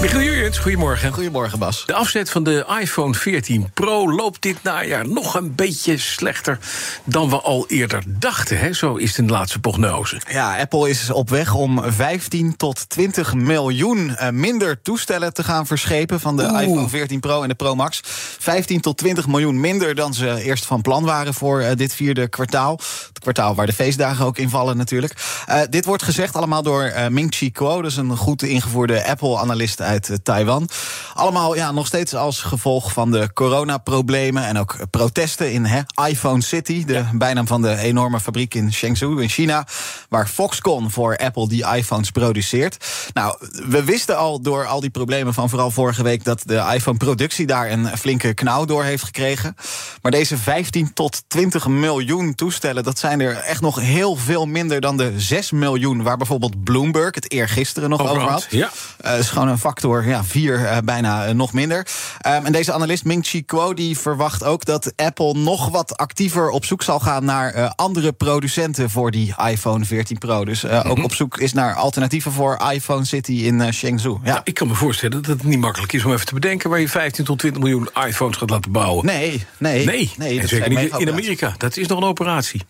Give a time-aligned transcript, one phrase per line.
[0.00, 1.12] Michiel Jurjens, goedemorgen.
[1.12, 1.82] Goedemorgen, Bas.
[1.86, 6.58] De afzet van de iPhone 14 Pro loopt dit najaar nog een beetje slechter
[7.04, 8.58] dan we al eerder dachten.
[8.58, 8.72] Hè?
[8.72, 10.20] Zo is de laatste prognose.
[10.28, 15.66] Ja, Apple is op weg om 15 tot 20 miljoen eh, minder toestellen te gaan
[15.66, 16.62] verschepen van de Oeh.
[16.62, 18.00] iPhone 14 Pro en de Pro Max.
[18.38, 22.28] 15 tot 20 miljoen minder dan ze eerst van plan waren voor eh, dit vierde
[22.28, 22.80] kwartaal.
[23.08, 25.14] Het kwartaal waar de feestdagen ook in vallen natuurlijk.
[25.46, 30.16] Eh, dit wordt gezegd allemaal door Ming-Chi Kuo, dus een goed ingevoerde Apple-analyst uit eh,
[30.22, 30.68] Taiwan.
[31.14, 36.42] Allemaal ja, nog steeds als gevolg van de coronaproblemen en ook protesten in hè, iPhone
[36.42, 39.66] City, de bijnaam van de enorme fabriek in Shenzhou in China,
[40.08, 42.84] waar Foxconn voor Apple die iPhones produceert.
[43.12, 43.36] Nou,
[43.68, 47.70] we wisten al door al die problemen van vooral vorige week dat de iPhone-productie daar
[47.70, 49.56] een flinke knauw door heeft gekregen.
[50.02, 54.80] Maar deze 15 tot 20 miljoen toestellen, dat zijn er echt nog heel veel minder
[54.80, 58.70] dan de 6 miljoen waar bijvoorbeeld Bloomberg het eergisteren nog Over had, ja.
[59.00, 61.86] Eh, is gewoon een factor ja, vier, eh, bijna eh, nog minder.
[62.20, 66.64] Ehm, en deze analist Ming-Chi Kuo die verwacht ook dat Apple nog wat actiever op
[66.64, 70.44] zoek zal gaan naar andere producenten voor die iPhone 14 Pro.
[70.44, 74.18] Dus ook op zoek is naar alternatieven voor iPhone City in Shenzhou.
[74.22, 74.30] Ja.
[74.30, 76.80] Nou, ik kan me voorstellen dat het niet makkelijk is om even te bedenken waar
[76.80, 79.06] je 15 tot 20 miljoen iPhones gaat laten bouwen.
[79.06, 79.84] Nee, nee.
[79.84, 81.10] Nee, nee en dat zeker niet in.
[81.10, 81.54] Amerika.
[81.58, 82.60] Dat is nog een operatie.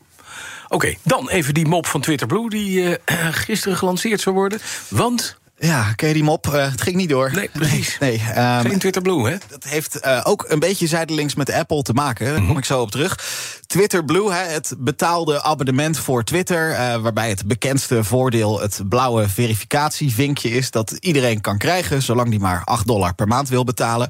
[0.69, 4.61] Oké, dan even die mop van Twitter Blue die eh, gisteren gelanceerd zou worden.
[4.89, 6.47] Want, Ja, ken je die mop?
[6.55, 7.31] Eh, het ging niet door.
[7.35, 7.97] nee, precies.
[8.01, 9.37] Nee, ehm, Geen Twitter Blue, hè?
[9.49, 12.27] Dat heeft eh, ook een beetje zijdelings met Apple te maken.
[12.27, 13.19] Daar kom ik zo op terug.
[13.67, 16.71] Twitter Blue, hè, het betaalde abonnement voor Twitter.
[16.73, 20.71] eh, waarbij het bekendste voordeel het blauwe verificatievinkje is.
[20.71, 24.09] Dat iedereen kan krijgen, zolang die maar 8 dollar per maand wil betalen.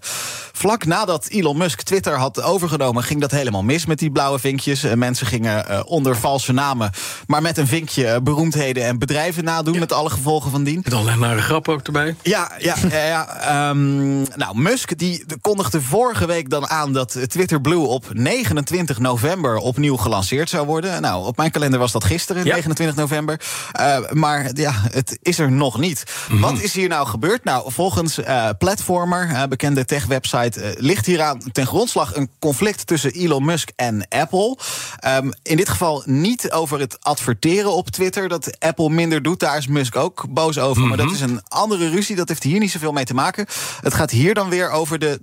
[0.53, 4.83] Vlak nadat Elon Musk Twitter had overgenomen, ging dat helemaal mis met die blauwe vinkjes.
[4.95, 6.91] Mensen gingen onder valse namen,
[7.27, 9.79] maar met een vinkje beroemdheden en bedrijven nadoen.
[9.79, 10.81] Met alle gevolgen van dien.
[10.85, 12.17] Met allerlei nare grappen ook erbij.
[12.23, 13.05] Ja, ja, ja.
[13.05, 13.27] ja.
[13.41, 19.57] Ehm, nou, Musk die kondigde vorige week dan aan dat Twitter Blue op 29 november
[19.57, 21.03] opnieuw gelanceerd zou worden.
[21.03, 22.53] Nou, op mijn kalender was dat gisteren, Ja.
[22.53, 23.41] 29 november.
[23.73, 26.05] Eh, maar ja, het is er nog niet.
[26.31, 27.45] Wat is hier nou gebeurd?
[27.45, 33.45] Nou, volgens eh, Platformer, eh, bekende tech-website, ligt hieraan ten grondslag een conflict tussen Elon
[33.45, 34.59] Musk en Apple.
[34.99, 39.41] Ehm, in dit geval niet over het adverteren op Twitter, dat Apple minder doet.
[39.41, 40.83] Daar is Musk ook boos over.
[40.87, 42.17] Maar dat is een andere ruzie.
[42.17, 43.47] Dat heeft hier niet zoveel mee te maken.
[43.81, 45.19] Het gaat hier dan weer over de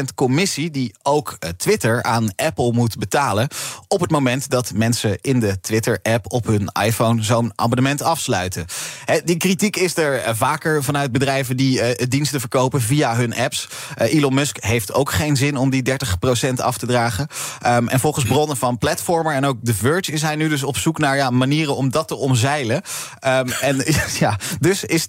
[0.00, 3.48] 30% commissie die ook eh, Twitter aan Apple moet betalen.
[3.88, 8.66] Op het moment dat mensen in de Twitter-app op hun iPhone zo'n abonnement afsluiten.
[9.24, 13.68] Die kritiek is er eh, vaker vanuit bedrijven die eh, diensten verkopen via hun apps.
[13.96, 17.26] Elon Musk heeft ook geen zin om die 30% af te dragen.
[17.60, 20.76] Ehm, en volgens bronnen van Platformer en ook The Verge is hij nu dus op
[20.76, 22.82] zoek naar ja, manieren om dat te omzeilen.
[23.18, 23.84] Ehm, en
[24.18, 25.08] ja, dus is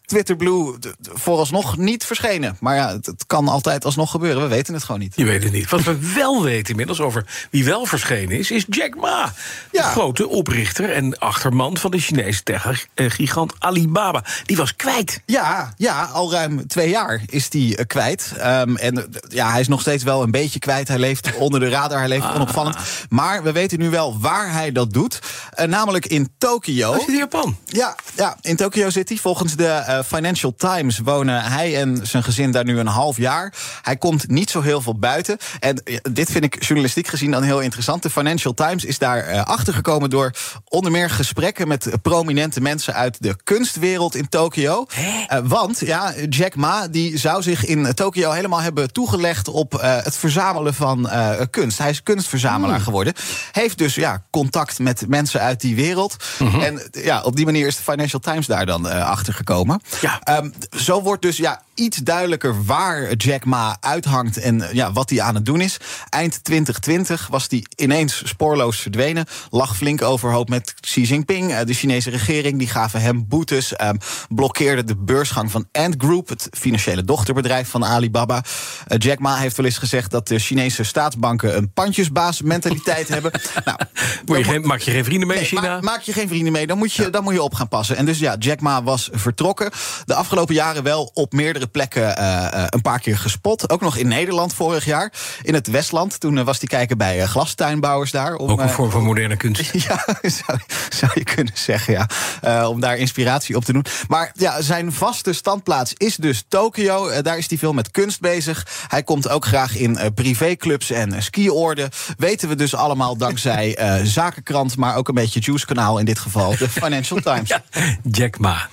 [0.11, 2.57] Twitter Blue vooralsnog niet verschenen.
[2.59, 4.41] Maar ja, het, het kan altijd alsnog gebeuren.
[4.41, 5.13] We weten het gewoon niet.
[5.15, 5.69] Je weet het niet.
[5.69, 9.33] Wat we wel weten inmiddels over wie wel verschenen is, is Jack Ma.
[9.71, 14.23] De grote oprichter en achterman van de Chinese tech-gigant Alibaba.
[14.45, 15.21] Die was kwijt.
[15.25, 18.33] Ja, ja, al ruim twee jaar is die eh, kwijt.
[18.37, 20.87] Ehm, en eh, ja, hij is nog steeds wel een beetje kwijt.
[20.87, 22.77] Hij leeft onder de radar, hij leeft onopvallend.
[23.09, 25.19] Maar we weten nu wel waar hij dat doet.
[25.51, 26.91] Eh, namelijk in Tokio.
[26.91, 27.57] Hij zit in Japan.
[27.65, 29.17] Ja, ja, in Tokyo City.
[29.17, 33.53] Volgens de Financial Times wonen hij en zijn gezin daar nu een half jaar.
[33.81, 35.37] Hij komt niet zo heel veel buiten.
[35.59, 38.03] En eh, dit vind ik journalistiek gezien dan heel interessant.
[38.03, 40.31] De Financial Times is daar eh, achtergekomen door
[40.67, 44.85] onder meer gesprekken met prominente mensen uit de kunstwereld in Tokio.
[45.27, 50.17] Eh, want ja, Jack Ma die zou zich in Tokio helemaal hebben toegelegd op het
[50.17, 51.09] verzamelen van
[51.49, 51.77] kunst.
[51.77, 53.13] Hij is kunstverzamelaar geworden.
[53.51, 56.15] Heeft dus ja, contact met mensen uit die wereld.
[56.39, 59.81] En ja, op die manier is de Financial Times daar dan achter gekomen.
[60.01, 60.19] Ja.
[60.23, 65.09] Ehm, zo wordt dus ja, iets duidelijker waar Jack Ma uithangt en eh, ja, wat
[65.09, 65.77] hij aan het doen is.
[66.09, 69.25] Eind 2020 was hij ineens spoorloos verdwenen.
[69.49, 71.53] Lag flink overhoop met Xi Jinping.
[71.53, 73.75] Eh, de Chinese regering die gaven hem boetes.
[73.75, 73.95] ehm,
[74.29, 78.43] blokkeerde de beursgang van Ant Group, het financiële dochterbedrijf van Alibaba.
[78.87, 83.31] Eh, Jack Ma heeft wel eens gezegd dat de Chinese staatsbanken een pandjesbaas-mentaliteit hebben.
[83.65, 83.77] Nou,
[84.25, 85.61] Moet je geen, maak je geen vrienden mee Nee, China?
[85.61, 87.95] maak, maak je geen vrienden mee, dan moet, je, dan moet je op gaan passen.
[87.97, 89.71] En dus ja, Jack Ma was vertrokken.
[90.05, 93.69] De afgelopen jaren wel op meerdere plekken uh, een paar keer gespot.
[93.69, 95.13] Ook nog in Nederland vorig jaar.
[95.41, 96.19] In het Westland.
[96.19, 98.35] Toen was hij kijken bij glastuinbouwers daar.
[98.35, 99.71] Om, ook een vorm van moderne kunst.
[99.87, 102.07] ja, zou, zou, je kunnen zeggen,
[102.41, 102.67] ja.
[102.67, 103.85] om daar inspiratie op te doen.
[104.07, 107.21] Maar ja, zijn vaste standplaats is dus Tokio.
[107.21, 108.67] daar is hij veel met kunst bezig.
[108.87, 111.89] Hij komt ook graag in privéclubs en skiorden.
[112.17, 116.57] Weten we dus allemaal dankzij Zakenkrant, maar ook een beetje Juice Kanaal in dit geval,
[116.57, 117.49] de Financial Times.
[117.49, 117.63] Ja,
[118.03, 118.69] Jack Ma.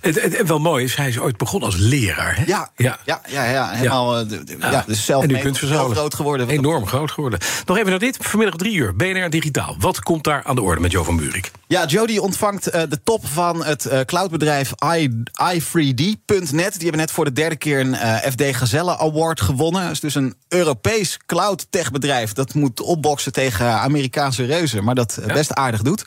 [0.00, 2.36] Het, het, wel mooi is, hij is ooit begonnen als leraar.
[2.36, 2.42] Hè?
[2.46, 4.18] Ja, ja, ja, ja, ja, helemaal.
[4.18, 4.26] Ja.
[4.58, 6.48] ja dus zelf en nu kunt groot geworden.
[6.48, 7.38] Enorm groot geworden.
[7.66, 8.16] Nog even naar dit.
[8.20, 8.96] Vanmiddag drie uur.
[8.96, 9.76] BNR Digitaal.
[9.78, 11.50] Wat komt daar aan de orde met Jo van Buurik?
[11.66, 14.70] Ja, Jody ontvangt uh, de top van het uh, cloudbedrijf
[15.50, 16.72] i3D.net.
[16.72, 19.82] Die hebben net voor de derde keer een uh, FD Gazelle Award gewonnen.
[19.82, 22.32] Dat is dus een Europees cloud tech bedrijf.
[22.32, 24.84] Dat moet opboksen tegen Amerikaanse reuzen.
[24.84, 26.04] Maar dat best aardig doet.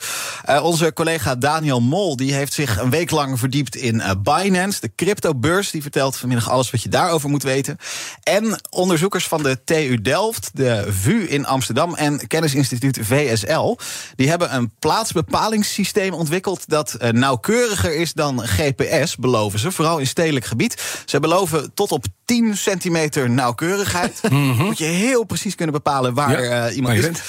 [0.62, 4.90] onze collega Daniel Mol die heeft zich een week lang verdiept in uh, Binance, de
[4.96, 5.70] cryptobeurs.
[5.70, 7.76] Die vertelt vanmiddag alles wat je daarover moet weten.
[8.22, 13.76] En onderzoekers van de TU Delft, de VU in Amsterdam en Kennisinstituut VSL.
[14.16, 19.70] Die hebben een plaatsbepalingssysteem ontwikkeld dat uh, nauwkeuriger is dan GPS, beloven ze.
[19.70, 21.02] Vooral in stedelijk gebied.
[21.04, 24.20] Ze beloven tot op 10 centimeter nauwkeurigheid.
[24.28, 24.64] Mhm.
[24.64, 27.20] Moet je heel precies kunnen bepalen waar uh, iemand is.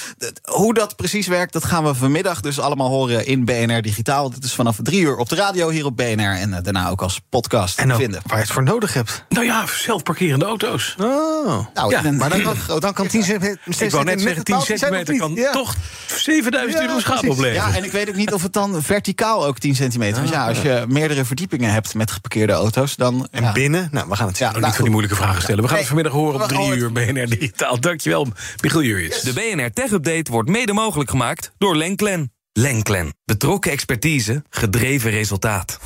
[0.42, 4.30] Hoe dat precies werkt, dat gaan we vanmiddag dus allemaal horen in BNR Digitaal.
[4.30, 7.02] Dat is vanaf drie uur op de radio hier op BNR en eh, daarna ook
[7.02, 8.20] als podcast en vinden.
[8.26, 9.24] Waar je het voor nodig hebt.
[9.28, 10.94] Nou ja, zelfparkerende auto's.
[10.98, 11.66] Oh.
[11.74, 13.60] Nou, ja, maar dan kan, dan kan 10 centimeter...
[13.78, 15.74] Ik wou net zeggen, 10 centimeter kan toch
[16.06, 17.52] 7000 euro schade opleveren.
[17.52, 20.30] Ja, en ik weet ook niet of het dan verticaal ook 10 centimeter is.
[20.30, 23.28] ja, als je meerdere verdiepingen hebt met geparkeerde auto's, dan...
[23.30, 23.88] En binnen?
[23.92, 25.62] Nou, we gaan het ja, nou, niet moeilijke vragen stellen.
[25.62, 27.80] We gaan het vanmiddag horen op 3 uur BNR Digitaal.
[27.80, 28.26] Dankjewel,
[28.62, 29.20] Michiel Jurjens.
[29.20, 32.32] De BNR Tech Update wordt mede mogelijk gemaakt door Lenklen.
[32.52, 33.14] Lenklen.
[33.24, 35.78] Betrokken expertise, gedreven resultaat.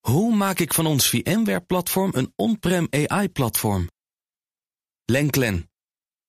[0.00, 3.90] Hoe maak ik van ons VMware-platform een on-prem AI-platform?
[5.04, 5.70] Lenklen,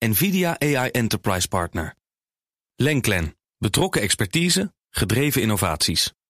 [0.05, 1.95] NVIDIA AI Enterprise Partner.
[2.75, 6.13] Lenklen, betrokken expertise, gedreven innovaties.